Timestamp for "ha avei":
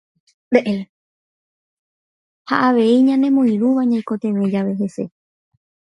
2.47-3.05